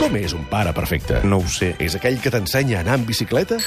[0.00, 1.18] Com és un pare perfecte?
[1.28, 1.74] No ho sé.
[1.84, 3.58] És aquell que t'ensenya a anar en bicicleta?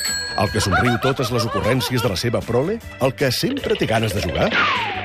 [0.42, 2.80] El que somriu totes les ocurrències de la seva prole?
[3.06, 4.50] El que sempre té ganes de jugar?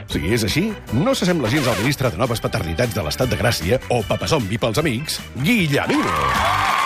[0.09, 0.64] Si és així,
[0.96, 4.80] no s'assembla gens al ministre de Noves Paternitats de l'Estat de Gràcia o papazombi pels
[4.80, 6.77] amics, Guillemino.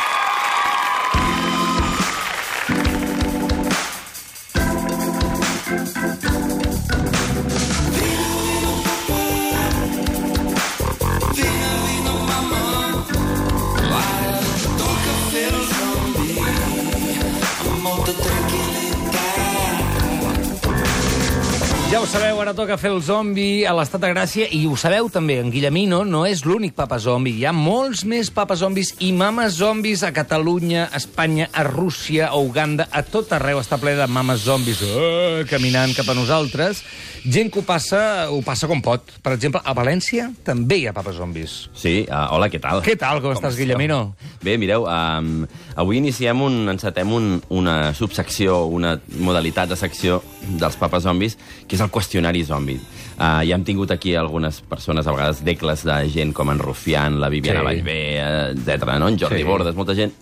[22.12, 25.48] Sabeu, ara toca fer el zombi a l'estat de Gràcia i ho sabeu també, en
[25.52, 27.32] Guillemino no és l'únic papa zombi.
[27.38, 32.26] Hi ha molts més papas zombis i mames zombis a Catalunya, a Espanya, a Rússia,
[32.28, 36.82] a Uganda, a tot arreu està ple de mames zombis uh, caminant cap a nosaltres.
[37.22, 39.14] Gent que ho passa, ho passa com pot.
[39.22, 41.56] Per exemple, a València també hi ha papas zombis.
[41.72, 42.82] Sí, uh, hola, què tal?
[42.84, 44.02] Què tal, com, estàs, Guillemino?
[44.42, 45.46] Bé, mireu, um,
[45.78, 50.20] avui iniciem un, encetem un, una subsecció, una modalitat de secció
[50.58, 52.01] dels papes zombis, que és el qüestionari
[52.46, 52.78] zombi.
[53.18, 57.20] Uh, ja hem tingut aquí algunes persones, a vegades decles de gent com en Rufián,
[57.20, 57.66] la Viviana Sí.
[57.66, 58.98] Vallvé, etc.
[58.98, 59.08] no?
[59.08, 59.44] En Jordi Sí.
[59.44, 60.12] Bordes, molta gent.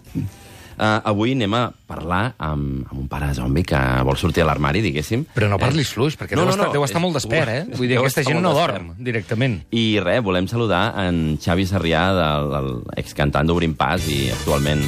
[0.80, 4.80] Uh, avui anem a parlar amb, amb un pare zombi que vol sortir a l'armari,
[4.80, 5.26] diguéssim.
[5.34, 7.64] Però no parlis fluix, perquè No, deu, no, estar, no, deu estar molt despert, eh?
[7.76, 8.78] Vull dir, deu aquesta gent no despert.
[8.78, 9.58] dorm directament.
[9.76, 14.80] I res, volem saludar en Xavi Sarrià, del, del excantant d'Obrim Pas i actualment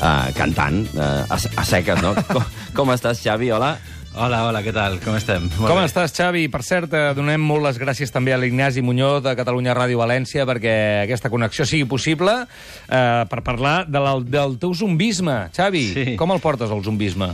[0.00, 2.14] uh, cantant uh, a, a seques, no?
[2.30, 3.50] com, com estàs, Xavi?
[3.50, 3.76] Hola.
[4.12, 4.96] Hola, hola, què tal?
[5.04, 5.44] Com estem?
[5.54, 5.84] Molt Com bé.
[5.86, 6.48] estàs, Xavi?
[6.50, 10.42] Per cert, eh, donem molt les gràcies també a l'Ignasi Muñoz de Catalunya Ràdio València
[10.48, 15.48] perquè aquesta connexió sigui possible eh, per parlar de la, del teu zombisme.
[15.54, 16.16] Xavi, Sí.
[16.18, 17.30] com el portes, el zombisme?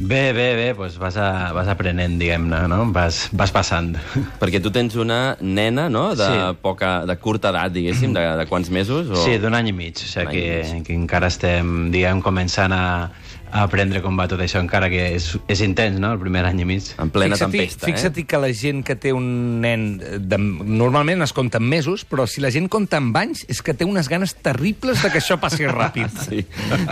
[0.00, 2.86] Bé, bé, bé, doncs vas, a, vas aprenent, diguem-ne, no?
[2.90, 3.94] Vas, vas passant.
[4.42, 6.58] Perquè tu tens una nena, no?, de, Sí.
[6.62, 9.10] poca, de curta edat, diguéssim, de, de quants mesos?
[9.10, 9.22] O...
[9.24, 13.10] Sí, d'un any i mig, o sigui que, que encara estem, diguem, començant a
[13.52, 16.66] aprendre com va tot això, encara que és, és intens, no?, el primer any i
[16.68, 16.90] mig.
[17.02, 18.24] En plena Fixa-t'hi- tempesta, eh?
[18.30, 19.86] que la gent que té un nen...
[20.00, 23.74] De, normalment es compta en mesos, però si la gent compta en anys és que
[23.74, 26.14] té unes ganes terribles de que això passi ràpid.
[26.28, 26.44] Sí,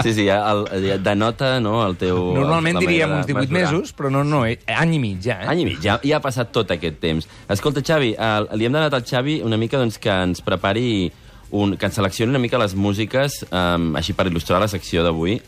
[0.03, 2.19] sí, sí ja, el, ja denota no, el teu...
[2.37, 3.73] Normalment diríem de uns 18 mesurar.
[3.73, 5.39] mesos, però no, no, eh, any i mig ja.
[5.45, 5.49] Eh?
[5.55, 7.29] Any i mig, ja, ja ha passat tot aquest temps.
[7.49, 11.11] Escolta, Xavi, eh, li hem demanat al Xavi una mica doncs, que ens prepari,
[11.55, 15.39] un, que ens seleccioni una mica les músiques, eh, així per il·lustrar la secció d'avui,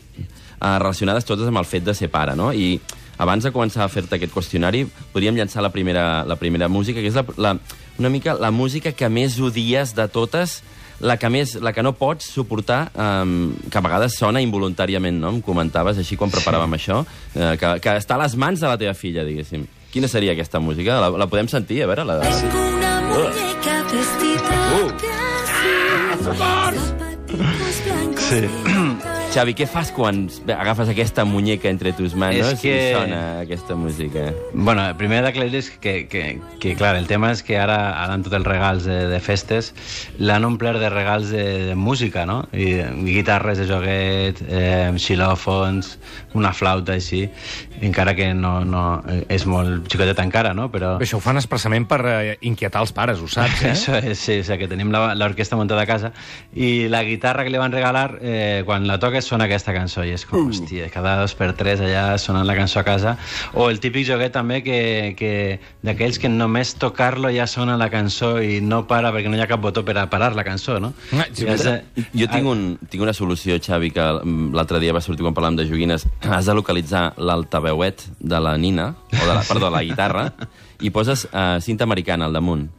[0.61, 2.51] eh, relacionades totes amb el fet de ser pare, no?
[2.53, 2.79] I
[3.21, 7.09] abans de començar a fer-te aquest qüestionari, podríem llançar la primera, la primera música, que
[7.11, 7.55] és la, la,
[7.99, 10.61] una mica la música que més odies de totes,
[11.01, 15.35] la que, més, la que no pots suportar, um, que a vegades sona involuntàriament, no?
[15.35, 16.81] Em comentaves així quan preparàvem sí.
[16.81, 16.99] això,
[17.35, 19.65] eh, que, que està a les mans de la teva filla, diguéssim.
[19.91, 21.01] Quina seria aquesta música?
[21.01, 21.81] La, la podem sentir?
[21.83, 22.29] A veure, la de...
[22.29, 24.87] Tengo una muñeca vestida Uh.
[26.23, 29.10] zapatitos blancos Sí.
[29.31, 33.75] Xavi, què fas quan agafes aquesta muñeca entre tus manos És que- i sona aquesta
[33.79, 34.33] música?
[34.53, 38.35] Bueno, primer d'aclarir que, que, que, clar, el tema és que ara, ara amb tots
[38.35, 39.69] els regals de, de festes
[40.19, 42.41] l'han omplert de regals de, de música, no?
[42.51, 45.93] I, guitarres de joguet, eh, xilòfons,
[46.35, 47.23] una flauta així,
[47.81, 48.83] encara que no, no
[49.31, 50.67] és molt xicotet encara, no?
[50.75, 50.97] Però...
[50.99, 53.71] Això ho fan expressament per eh, inquietar els pares, ho saps, eh?
[53.77, 56.11] Això és, sí, o sigui, que tenim la- l'orquestra muntada a casa
[56.53, 60.11] i la guitarra que li van regalar, eh, quan la toques sona aquesta cançó i
[60.15, 63.15] és com, hòstia, cada dos per tres allà sonant la cançó a casa.
[63.53, 68.35] O el típic joguet també que, que d'aquells que només tocar-lo ja sona la cançó
[68.41, 70.93] i no para perquè no hi ha cap botó per a parar la cançó, no?
[71.13, 71.77] Ah, sí, Ja sé-
[72.13, 75.57] Jo tinc, un, tinc una solució, Xavi, que mm, l'altre dia va sortir quan parlàvem
[75.61, 76.07] de joguines.
[76.21, 80.27] Has de localitzar l'altaveuet de la nina, o de la, perdó, de la guitarra,
[80.81, 82.69] i poses uh, cinta americana al damunt.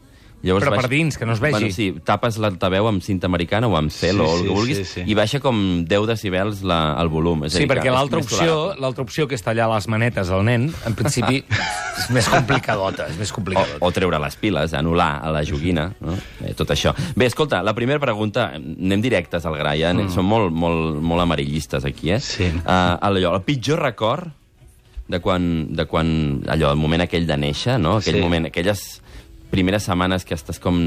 [0.43, 1.53] Llavors Però per dins, que no es vegi.
[1.55, 4.79] Bueno, sí, tapes l'altaveu amb cinta americana o amb cel Sí, o el que vulguis
[4.81, 5.05] sí, sí.
[5.07, 7.45] i baixa com 10 decibels la, el volum.
[7.47, 10.67] És Sí, dir, perquè l'altra opció, l'altra opció que és tallar les manetes al nen,
[10.89, 11.45] en principi
[12.03, 13.79] és més complicadota, és més O, complicadota.
[13.81, 16.19] o treure les piles, anul·lar a la joguina, no?
[16.43, 16.91] eh, tot això.
[17.15, 20.11] Bé, escolta, la primera pregunta, anem directes al gra, ja mm.
[20.11, 22.19] som molt, molt, molt amarillistes aquí, eh?
[22.19, 22.51] Sí.
[22.67, 24.27] Uh, allò, el pitjor record
[25.07, 27.99] de quan, de quan allò, el moment aquell de néixer, no?
[28.03, 28.21] Aquell Sí.
[28.27, 29.03] moment, aquelles
[29.53, 30.79] primeres setmanes que estàs com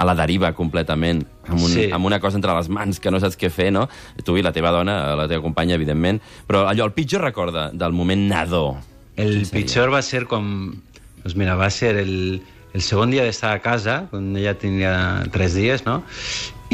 [0.00, 1.90] a la deriva completament, amb, un, Sí.
[1.92, 3.84] amb una cosa entre les mans que no saps què fer, no?
[4.24, 7.66] Tu i la teva dona, la teva companya, evidentment, però allò, el pitjor record de,
[7.76, 8.78] del moment nadó.
[9.16, 10.80] El pitjor va ser quan...
[11.22, 12.42] Doncs mira, va ser el,
[12.74, 14.96] el segon dia d'estar a casa, quan ella tenia
[15.32, 16.02] tres dies, no?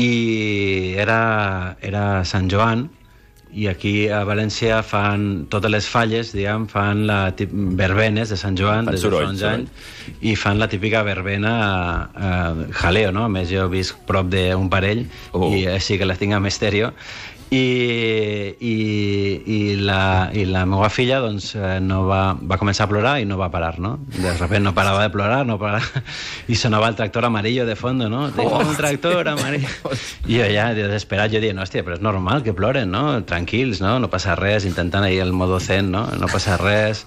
[0.00, 2.88] I era, era Sant Joan,
[3.52, 8.54] i aquí a València fan totes les falles, diguem, fan la tip, verbenes de Sant
[8.58, 11.54] Joan Fan des de fa uns anys i fan la típica verbena
[12.14, 13.24] eh, jaleo, no?
[13.26, 15.50] A més, jo he vist prop d'un parell Oh.
[15.54, 16.92] i així que la tinc amb estèreo
[17.50, 22.90] i, i, i, la, i la meva filla doncs, eh, no va, va començar a
[22.92, 23.96] plorar i no va parar, no?
[24.14, 26.02] De repente no parava de plorar, no parava,
[26.46, 28.28] i sonava el tractor amarillo de fondo, no?
[28.36, 29.68] Tengo un tractor amarillo.
[30.30, 33.18] I jo ja, desesperat, jo dient, hòstia, però és normal que ploren, no?
[33.26, 33.98] Tranquils, no?
[33.98, 36.06] No passa res, intentant ahir el modo zen, no?
[36.22, 37.06] No passa res.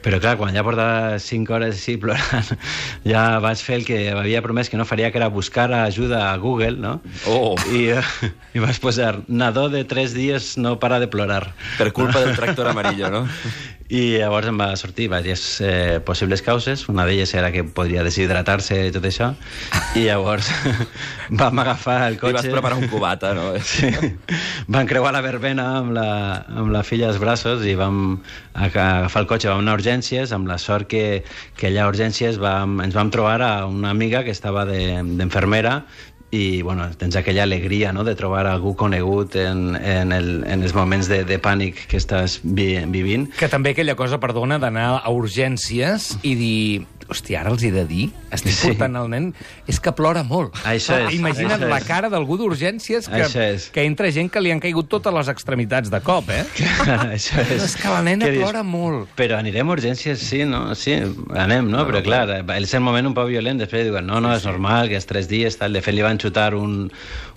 [0.00, 2.54] Però clar, quan ja portava 5 hores així plorant,
[3.12, 6.36] ja vaig fer el que havia promès que no faria, que era buscar ajuda a
[6.40, 6.94] Google, no?
[7.26, 7.54] Oh.
[7.68, 7.92] I,
[8.56, 11.52] i vas posar, nadó de 3 dies no para de plorar.
[11.76, 13.26] Per culpa del tractor amarillo, no?
[13.90, 16.84] I llavors em va sortir diverses eh, possibles causes.
[16.92, 19.32] Una d'elles era que podria deshidratar-se i tot això.
[19.98, 20.46] I llavors
[21.40, 22.36] vam agafar el I cotxe...
[22.36, 23.48] vas preparar un cubata, no?
[23.66, 23.90] Sí.
[24.70, 26.06] Vam creuar la verbena amb la,
[26.46, 28.20] amb la filla als braços i vam
[28.54, 31.22] agafar el cotxe, vam anar a urgències, amb la sort que,
[31.58, 35.84] que allà a urgències vam, ens vam trobar a una amiga que estava de- d'infermera
[36.30, 38.04] i bueno, tens aquella alegria no?
[38.06, 42.38] de trobar algú conegut en, en, el, en els moments de, de pànic que estàs
[42.44, 43.26] vi, vivint.
[43.34, 46.86] Que també aquella cosa, perdona, d'anar a urgències i dir...
[47.10, 48.68] Hòstia, ara els he de dir, estic Sí.
[48.70, 49.24] portant el nen,
[49.66, 50.54] és que plora molt.
[50.64, 53.26] Això és, Imagina't això la cara d'algú d'urgències que,
[53.74, 56.44] que entra gent que li han caigut totes les extremitats de cop, eh?
[57.16, 57.64] Això és.
[57.66, 58.44] És que la nena Què dius?
[58.44, 59.08] plora molt.
[59.18, 60.74] Però anirem a urgències, sí, no?
[60.78, 60.94] Sí,
[61.34, 61.82] anem, no?
[61.88, 64.96] Però clar, és el moment un poc violent, després diuen, no, no, és normal, que
[65.00, 65.72] és tres dies, tal.
[65.74, 66.92] De fet, li van xutar un,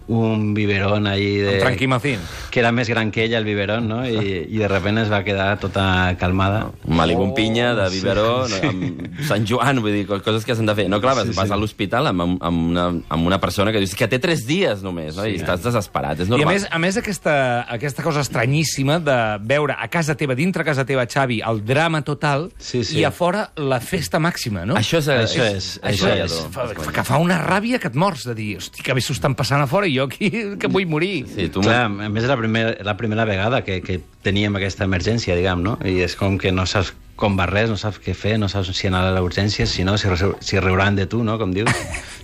[0.07, 1.53] un biberón allí de...
[1.55, 2.19] Un tranquimacín.
[2.51, 4.01] Que era més gran que ella, el biberón, no?
[4.07, 6.71] I, i de repente es va quedar tota calmada.
[6.85, 10.55] Un Malibu amb pinya, Oh, de biberó, no, amb Sant Joan, vull dir, coses que
[10.55, 10.87] s'han de fer.
[10.91, 11.39] No, clar, vas, Sí, sí.
[11.39, 14.45] vas a l'hospital amb, amb, amb, una, amb una persona que dius que té tres
[14.45, 15.25] dies només, no?
[15.25, 16.53] I estàs desesperat, és I a normal.
[16.53, 17.35] més, a més aquesta,
[17.71, 19.17] aquesta cosa estranyíssima de
[19.47, 22.99] veure a casa teva, dintre casa teva, Xavi, el drama total, Sí, sí.
[22.99, 24.75] i a fora la festa màxima, no?
[24.75, 25.07] Això és...
[25.13, 26.37] Això és, Això això és,
[26.75, 26.87] és.
[26.93, 29.61] que fa una ràbia que et mors de dir, hosti, que bé s'ho estan passant
[29.63, 30.29] a fora i jo aquí
[30.59, 31.25] que vull morir.
[31.31, 31.63] Sí, tu...
[31.65, 35.63] Clar, a més, és la primera, la primera vegada que, que teníem aquesta emergència, diguem,
[35.65, 35.77] no?
[35.85, 38.73] I és com que no saps com va res, no saps què fer, no saps
[38.73, 40.09] si anar a l'urgència, si no, si,
[40.41, 41.69] si riuran de tu, no?, com dius.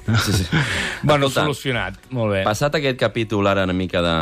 [0.05, 0.45] Sí, sí.
[1.03, 1.97] Bueno, Escolta, solucionat.
[2.11, 2.39] Molt bé.
[2.43, 4.13] Passat aquest capítol ara una mica de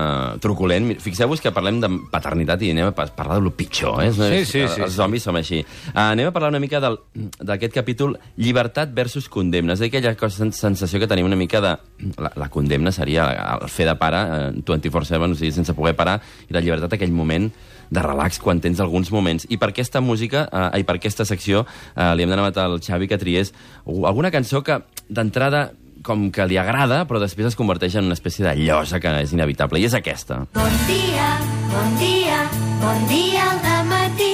[0.44, 4.12] truculent, fixeu-vos que parlem de paternitat i anem a pa- parlar de lo pitjor, eh?
[4.14, 4.98] Sí, sí, sí, Els sí.
[4.98, 5.64] zombis som així.
[5.94, 9.74] Uh, anem a parlar una mica d'aquest capítol llibertat versus condemna.
[9.74, 11.74] És aquella cosa, sen- sensació que tenim una mica de...
[12.22, 13.26] La, la condemna seria
[13.58, 14.22] el fer de pare
[14.52, 16.20] eh, 24-7, o sigui, sense poder parar,
[16.50, 17.50] i la llibertat aquell moment
[17.90, 19.48] de relax quan tens alguns moments.
[19.50, 23.08] I per aquesta música, eh, i per aquesta secció, eh, li hem demanat al Xavi
[23.08, 23.54] que triés
[23.86, 25.72] alguna cançó que, d'entrada,
[26.04, 29.34] com que li agrada, però després es converteix en una espècie de llosa que és
[29.34, 30.46] inevitable, i és aquesta.
[30.54, 31.30] Bon dia,
[31.74, 32.44] bon dia,
[32.84, 34.34] bon dia al matí.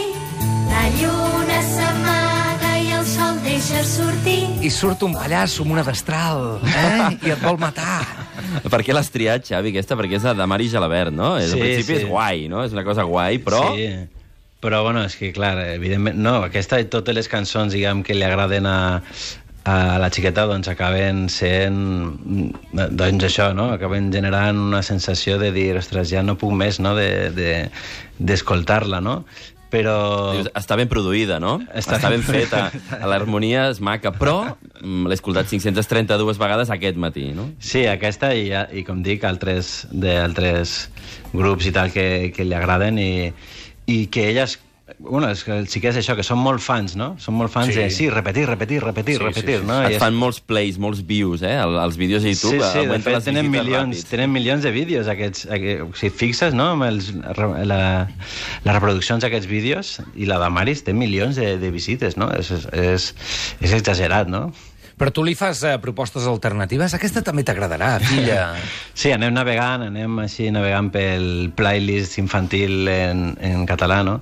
[0.70, 4.42] La lluna s'amaga i el sol deixa sortir.
[4.62, 7.18] I surt un pallasso amb una destral, eh?
[7.24, 8.23] I et vol matar.
[8.70, 9.96] Per què l'has triat, Xavi, aquesta?
[10.00, 11.36] Perquè és de Mari Gelabert, no?
[11.40, 12.02] Sí, Sí, Al principi sí.
[12.02, 12.64] és guai, no?
[12.66, 13.62] És una cosa guai, però...
[13.76, 13.88] Sí,
[14.64, 18.24] però bueno, és que clar, evidentment, no, aquesta i totes les cançons, diguem, que li
[18.24, 18.78] agraden a,
[19.68, 21.82] a la xiqueta, doncs acaben sent,
[22.72, 23.70] doncs això, no?
[23.76, 27.70] Acaben generant una sensació de dir, ostres, ja no puc més, no?, de- de-
[28.24, 29.26] d'escoltar-la, de, no?
[29.74, 29.96] Però...
[30.36, 31.56] Dius, està ben produïda, no?
[31.74, 32.68] Està, Està ben feta.
[33.10, 37.48] L'harmonia és maca, però mm, l'he escoltat 532 vegades aquest matí, no?
[37.58, 40.76] Sí, aquesta i, i com dic, altres d'altres
[41.34, 42.06] grups i tal que,
[42.36, 43.14] que li agraden i,
[43.90, 44.60] i que elles
[45.00, 47.14] bueno, és que sí que és això, que són molt fans, no?
[47.18, 47.74] Són molt fans Sí.
[47.74, 47.80] sí.
[47.80, 49.78] de sí, repetir, repetir, repetir, Sí, sí, repetir, sí, no?
[49.86, 51.54] Et I és- fan molts plays, molts views, eh?
[51.56, 52.60] El- Els vídeos a YouTube.
[52.60, 54.10] Sí, sí, de fet tenen milions, ràpids.
[54.10, 58.10] tenen milions de vídeos aquests, aquests si fixes no, amb els, la,
[58.66, 62.30] les reproduccions d'aquests vídeos i la de Maris té milions de, de visites, no?
[62.36, 63.14] És, és,
[63.62, 64.52] és exagerat, no?
[65.00, 66.94] Però tu li fas eh, propostes alternatives?
[66.94, 68.54] Aquesta també t'agradarà, filla.
[68.94, 74.20] Sí, anem navegant, anem així navegant pel playlist infantil en, en català, no?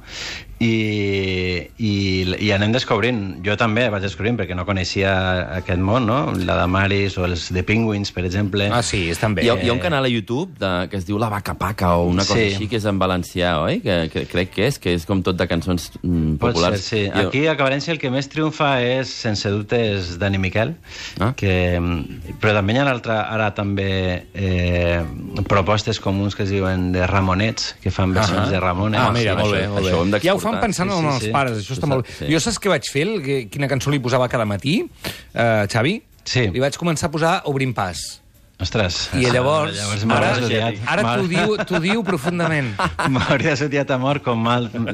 [0.61, 1.91] I, i,
[2.45, 5.11] i anem descobrint, jo també vaig descobrint perquè no coneixia
[5.57, 6.19] aquest món, no?
[6.45, 8.67] La de Maris o els de Penguins, per exemple.
[8.71, 9.45] Ah, sí, estan bé.
[9.45, 11.95] Hi ha, hi ha un canal a YouTube de, que es diu La Vaca Paca
[11.97, 12.51] o una cosa Sí.
[12.53, 13.79] així, que és en valencià, oi?
[13.81, 16.81] Que, que crec que és, que és com tot de cançons mm, Pot populars.
[16.85, 17.11] ser, sí.
[17.15, 20.75] Jo- Aquí a Cavalència el que més triomfa és Sense dubtes Dani Miquel,
[21.19, 21.33] Ah.
[21.37, 21.53] que,
[22.39, 25.01] però també hi ha altra, ara també eh,
[25.47, 28.51] propostes comuns que es diuen de Ramonets, que fan versions Ah.
[28.51, 28.99] de Ramones.
[29.01, 30.19] Ah, mira, sí, molt bé, això- molt això ho hem bé.
[30.21, 30.50] Ja ho d'exportar.
[30.51, 31.31] Fan pensant Sí, en sí, els sí.
[31.35, 32.29] pares, això està molt sí.
[32.31, 33.07] Jo saps què vaig fer?
[33.07, 34.81] El que- Quina cançó li posava cada matí,
[35.33, 36.01] eh, Xavi?
[36.23, 36.49] Sí.
[36.53, 38.19] Li vaig començar a posar Obrim pas.
[38.61, 39.09] Ostres.
[39.17, 40.75] I llavors, llavors ara, odiat.
[40.85, 42.75] ara t'ho diu, t'ho diu profundament.
[43.09, 44.67] M'hauries odiat a mort com mal...
[44.71, 44.93] No,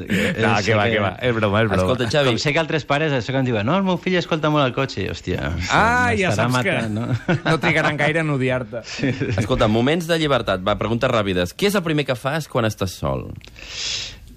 [0.63, 1.09] que va, que va.
[1.19, 1.75] És broma, és broma.
[1.75, 4.15] Escolta, Xavi, Com sé que altres pares això que em diuen no, el meu fill
[4.15, 5.09] escolta molt el cotxe.
[5.11, 7.07] Hòstia, Ah, ja saps que matant, no,
[7.43, 7.57] no?
[7.59, 8.85] trigaran gaire en odiar-te.
[9.35, 10.63] escolta, moments de llibertat.
[10.63, 11.51] Va, preguntes ràpides.
[11.53, 13.33] Què és el primer que fas quan estàs sol?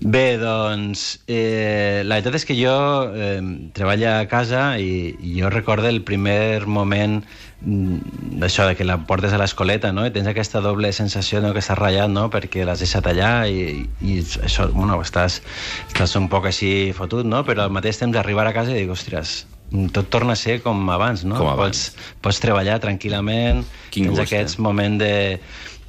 [0.00, 2.72] Bé, doncs, eh, la veritat és que jo
[3.12, 3.42] eh,
[3.76, 8.96] treballo a casa i, i jo recordo el primer moment mm, d'això, de que la
[9.04, 10.06] portes a l'escoleta, no?
[10.08, 11.52] I tens aquesta doble sensació no?
[11.52, 12.30] que estàs ratllat, no?
[12.32, 15.42] Perquè l'has deixat allà i, i això, bueno, estàs,
[15.90, 17.44] estàs un poc així fotut, no?
[17.44, 19.42] Però al mateix temps arribar a casa i dic, ostres,
[19.92, 21.36] tot torna a ser com abans, no?
[21.36, 21.90] Com abans.
[21.92, 24.64] Pots, pots treballar tranquil·lament, Quin tens gust, aquests eh?
[24.64, 25.12] moments de,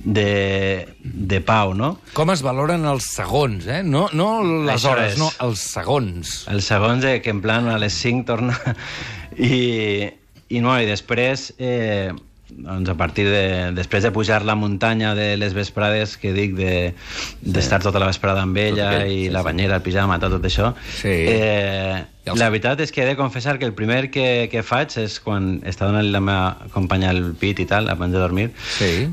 [0.04, 2.00] de, de pau, no?
[2.18, 3.82] Com es valoren els segons, eh?
[3.84, 5.20] No, no les Això hores, és.
[5.22, 6.36] no, els segons.
[6.52, 8.58] El segon de que en plan a les 5 torna
[9.38, 10.10] i,
[10.50, 12.12] i, no, i després eh,
[12.52, 16.94] doncs a partir de, després de pujar la muntanya de les vesprades que dic de-
[17.42, 19.48] d'estar de, tota la vesprada amb ella Tot aquell, i sí, la sí.
[19.48, 21.14] banyera, el pijama, tot, tot això Sí.
[21.32, 24.98] eh, els- la veritat és que he de confessar que el primer que, que faig
[25.00, 29.08] és quan està donant la meva companya el pit i tal, abans de dormir Sí.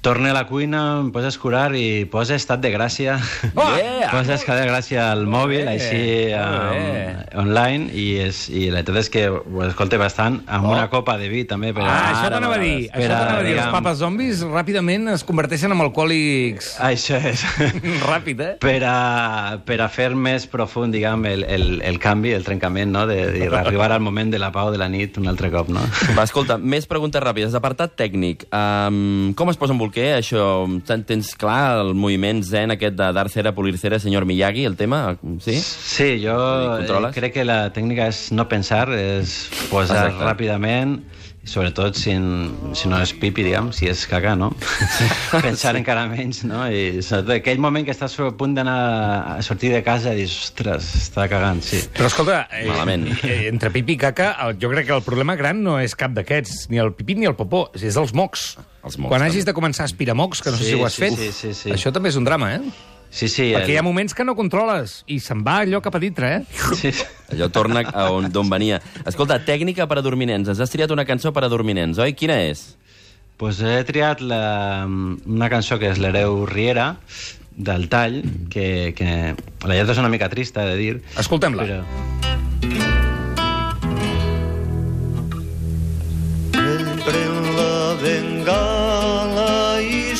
[0.00, 3.18] Torne a la cuina, em posa a escurar i posa estat de gràcia.
[3.52, 3.66] Oh!
[3.76, 4.08] Yeah!
[4.08, 5.98] Posa estat de gràcia al mòbil, bé, així
[6.32, 7.26] um, bé.
[7.36, 10.72] online, i, és, i la veritat és que ho escolta bastant, amb Oh.
[10.72, 11.74] una copa de vi també.
[11.76, 12.88] Per Ah, això Ara, t'anava a dir.
[12.88, 12.96] ara.
[12.96, 13.52] Això t'anava a dir.
[13.58, 17.44] Els papes zombis ràpidament es converteixen en alcohòlics Això és.
[18.08, 18.50] ràpid, eh?
[18.64, 23.04] per, a, per a fer més profund, diguem, el, el, el canvi, el trencament, no?
[23.06, 25.84] de, de arribar al moment de la pau de la nit un altre cop, no?
[26.16, 27.52] Va, escolta, més preguntes ràpides.
[27.60, 28.48] Apartat tècnic.
[28.48, 30.42] Um, com es posa en bolquer, això?
[30.86, 34.76] Ten- Tens clar el moviment zen aquest de dar cera, polir cera, senyor Miyagi, el
[34.76, 35.16] tema?
[35.40, 35.58] Sí?
[35.60, 36.36] Sí, jo
[36.78, 40.24] eh, crec que la tècnica és no pensar, és posar Exacte.
[40.28, 41.00] ràpidament,
[41.42, 42.12] sobretot si,
[42.76, 44.52] si no és pipi, diguem, si és caca, no?
[45.42, 46.66] Pensar encara menys, no?
[46.70, 48.76] I sobretot aquell moment que estàs a punt d'anar
[49.34, 51.80] a sortir de casa i dius, ostres, està cagant, sí.
[51.96, 53.08] Però escolta, eh, Malament.
[53.24, 56.68] eh, entre pipi i caca, jo crec que el problema gran no és cap d'aquests,
[56.70, 58.52] ni el pipí ni el popó, és els mocs.
[58.84, 60.86] Els mocs, Quan hagis de començar a aspirar mocs, que no sé Sí, si ho
[60.86, 61.70] has sí, fet, sí, sí, sí.
[61.74, 62.60] això també és un drama, eh?
[63.10, 63.48] Sí, sí.
[63.52, 66.44] Perquè hi ha moments que no controles i se'n va allò cap a dintre, eh?
[66.78, 66.92] Sí,
[67.34, 68.78] Allò torna a on- d'on venia.
[69.04, 70.48] Escolta, tècnica per a dorminents.
[70.48, 72.14] Ens has triat una cançó per a dorminents, oi?
[72.14, 72.76] Quina és?
[73.40, 76.98] pues he triat la, una cançó que és l'Hereu Riera,
[77.56, 78.20] del Tall,
[78.52, 79.34] que, que
[79.66, 80.98] la lletra és una mica trista, de dir.
[81.16, 81.64] Escoltem-la.
[81.64, 82.19] Però...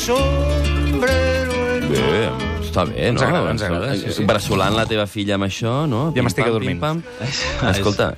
[0.01, 2.29] sombrero en Bé,
[2.63, 3.27] està bé, Ens no?
[3.27, 4.23] agrada, ens agrada, sí, sí.
[4.27, 6.05] Bressolant la teva filla amb això, no?
[6.15, 6.79] Ja m'estic adormint.
[6.79, 7.01] pim-pam.
[7.73, 8.13] Escolta,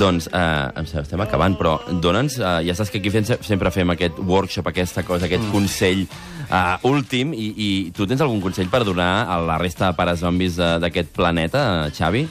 [0.00, 3.70] doncs, eh, em sembla, estem acabant, però dona'ns, eh, ja saps que aquí fem, sempre
[3.74, 5.30] fem aquest workshop, aquesta cosa, Mm.
[5.30, 9.86] aquest consell eh, últim, i, i tu tens algun consell per donar a la resta
[9.92, 11.62] de pares zombis eh, d'aquest planeta,
[11.94, 12.26] Xavi?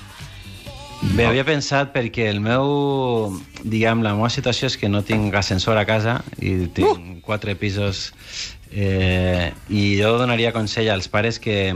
[1.16, 5.78] Bé, havia pensat perquè el meu, diguem, la meva situació és que no tinc ascensor
[5.78, 8.08] a casa i tinc quatre pisos
[8.76, 11.74] eh, i jo donaria consell als pares que,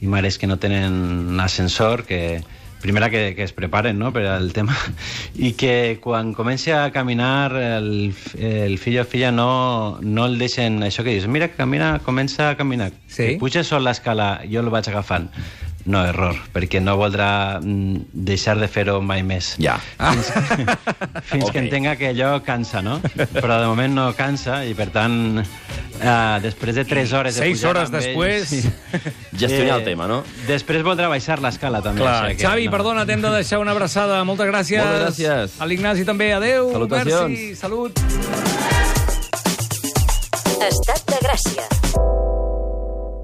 [0.00, 2.40] i mares que no tenen ascensor que
[2.80, 4.76] primera que, que es preparen no, per al tema
[5.34, 10.78] i que quan comenci a caminar el, el fill o filla no, no el deixen
[10.86, 13.32] això que dius, mira, camina, comença a caminar Sí.
[13.32, 15.26] que puja sol l'escala, jo el vaig agafant
[15.88, 19.54] no, error, perquè no voldrà mm, deixar de fer-ho mai més.
[19.56, 19.78] Ja.
[19.96, 20.28] Fins,
[21.30, 21.52] fins Ok.
[21.54, 22.98] que entenga que allò cansa, no?
[23.32, 25.40] Però de moment no cansa i, per tant,
[26.00, 28.52] eh, després de 3 hores de Seis pujar hores amb després.
[28.52, 28.66] ells...
[29.42, 30.22] Gestionar el tema, no?
[30.48, 32.02] Després voldrà baixar l'escala, també.
[32.02, 32.74] Clar, o sigui que Xavi, no.
[32.76, 34.22] perdona, t'hem de deixar una abraçada.
[34.28, 34.82] Moltes gràcies.
[34.84, 35.58] Moltes gràcies.
[35.60, 36.32] A l'Ignasi també.
[36.34, 36.72] Adéu.
[36.72, 37.30] Salutacions.
[37.30, 37.54] Merci.
[37.56, 37.98] Salut.
[40.68, 41.87] Estat de Gràcia.